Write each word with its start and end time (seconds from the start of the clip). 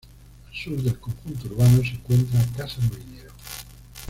Al 0.47 0.51
sur 0.55 0.81
del 0.81 0.99
conjunto 0.99 1.45
urbano 1.49 1.83
se 1.83 1.91
encuentra 1.91 2.43
Casa 2.57 2.81
Molinero. 2.81 3.33